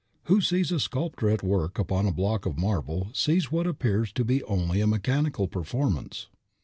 [0.23, 4.25] Who sees a sculptor at work upon a block of marble sees what appears to
[4.25, 6.25] be only a mechanical performance.